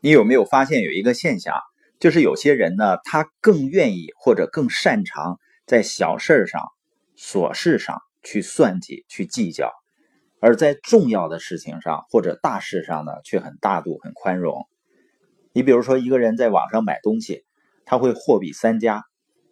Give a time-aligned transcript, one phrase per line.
[0.00, 1.54] 你有没有发现有一个现象，
[1.98, 6.62] 就是有些人呢，他更愿意或者更擅长在小事上、
[7.16, 9.72] 琐事上去算计、去计较，
[10.40, 14.68] 而在重要的事情上或者大事上呢，却很大度、很宽容。
[15.52, 17.44] 你比如说，一个人在网上买东西，
[17.84, 19.02] 他会货比三家，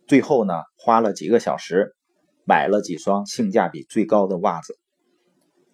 [0.07, 1.97] 最后呢，花了几个小时
[2.45, 4.79] 买了几双性价比最高的袜子。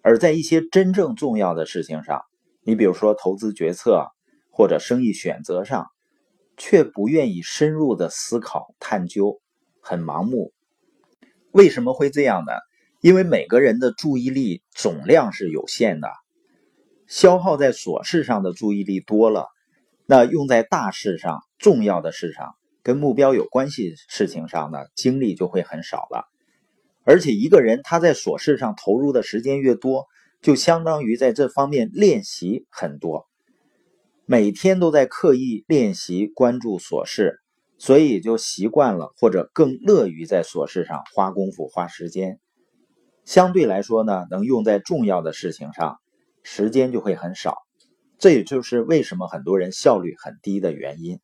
[0.01, 2.23] 而在一些真正重要的事情上，
[2.63, 4.07] 你比如说投资决策
[4.55, 5.87] 或者生意选择上，
[6.57, 9.41] 却不愿意深入的思考探究，
[9.81, 10.53] 很盲目。
[11.51, 12.51] 为什么会这样呢？
[13.01, 16.07] 因为每个人的注意力总量是有限的，
[17.07, 19.47] 消耗在琐事上的注意力多了，
[20.05, 26.29] 那用在大事上、重要的事上、跟目标有关系事情上呢，精力就会很少了。
[27.03, 30.05] 而且一个人他在琐事上投入的时间越多，
[30.41, 33.27] 就相当于在这方面练习很多，
[34.25, 37.39] 每天都在刻意练习关注琐事，
[37.77, 42.39] 所以就习惯了或者更乐于在琐事上花功夫花时间。
[43.25, 45.97] 相对来说呢，能用在重要的事情上，
[46.43, 47.57] 时间就会很少。
[48.17, 51.19] 这也就是为什么很多人效率很低的原因。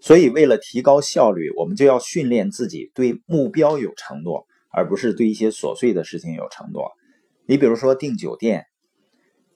[0.00, 4.46] 所以为了提高效率，我们就要训练自己对目标有承诺。
[4.76, 6.90] 而不是对一些琐碎的事情有承诺。
[7.46, 8.64] 你比如说订酒店，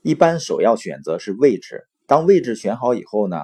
[0.01, 1.88] 一般首要选择是位置。
[2.09, 3.43] 当位置选好以后呢，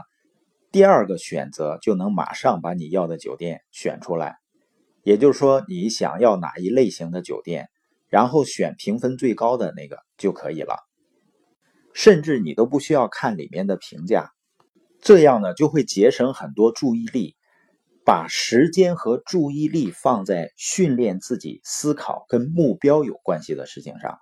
[0.72, 4.38] 第二个选择就能马上把你要的酒店选出来。
[5.02, 7.68] 也就是说，你想要哪一类型的酒店，
[8.08, 10.78] 然后选评分最高的那个就可以了。
[11.92, 14.30] 甚至你都不需要看里面的评价，
[15.02, 17.36] 这样呢就会节省很多注意力。
[18.06, 24.18] 把时间和注意力放在训练自己思考跟目标有关系的事情上。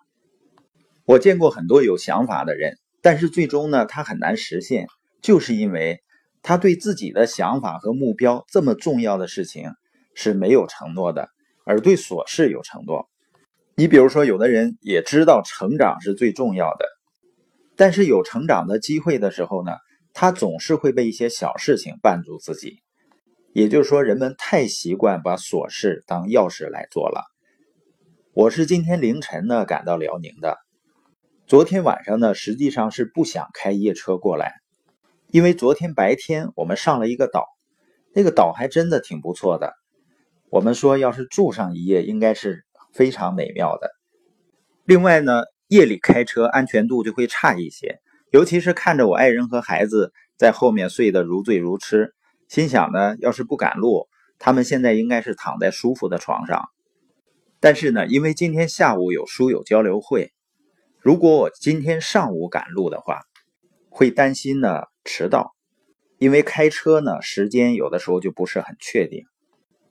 [1.04, 4.86] 我见过很多有想法的人，但是最终呢，他很难实现，
[5.20, 6.00] 就是因为
[6.40, 9.70] 他对自己的想法和目标这么重要的事情
[10.14, 11.28] 是没有承诺的，
[11.66, 13.08] 而对琐事有承诺。
[13.74, 16.86] 你比如说，有的人也知道成长是最重要的，
[17.74, 19.72] 但是有成长的机会的时候呢，
[20.12, 22.78] 他总是会被一些小事情绊住自己。
[23.52, 27.24] 也就是说，人们太习惯把琐事当要事来做了。
[28.32, 30.58] 我是今天凌晨呢赶到辽宁的，
[31.52, 34.54] 昨天晚上呢实际上是不想开夜车过来，
[35.30, 37.44] 因为昨天白天我们上了一个岛，
[38.14, 39.74] 那个岛还真的挺不错的。
[40.48, 42.64] 我们说要是住上一夜，应该是
[42.94, 43.90] 非常美妙的。
[44.86, 52.14] 另外呢，夜里开车安全度就会差一些，尤其是看着我爱人和孩子在后面睡得如醉如痴。
[52.48, 54.08] 心想呢，要是不赶路，
[54.38, 56.70] 他们现在应该是躺在舒服的床上。
[57.60, 60.32] 但是呢，因为今天下午有书友交流会，
[61.02, 63.22] 如果我今天上午赶路的话，
[63.90, 65.52] 会担心呢迟到。
[66.18, 69.24] 因为开车呢，时间有的时候就不是很确定，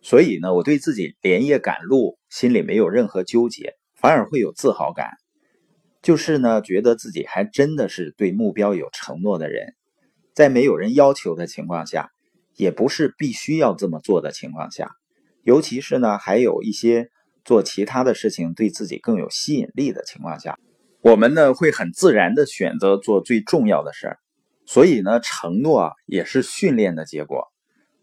[0.02, 5.10] 所以呢，我对自己连夜赶路心里没有任何纠结，反而会有自豪感。
[6.02, 9.76] 就是呢，觉得自己还真的是对目标有承诺的人，
[10.34, 12.10] 在没有人要求的情况下。
[12.58, 14.92] 也不是必须要这么做的情况下，
[15.42, 17.10] 尤其是呢，还有一些
[17.46, 20.60] 做其他的事情对自己更有吸引力的情况下，
[21.02, 24.20] 我们呢会很自然的选择做最重要的事儿。
[24.66, 27.48] 所以呢，承诺啊也是训练的结果。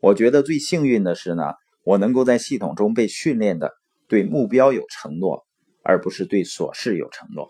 [0.01, 1.55] 我觉得最幸运的是呢，
[1.85, 3.73] 我能够在系统中被训练的
[4.09, 5.47] 对目标有承诺，
[5.83, 7.49] 而不是对琐事有承诺。